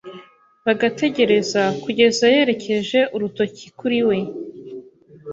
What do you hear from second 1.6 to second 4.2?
Kugeza yerekeje urutoki kuriwe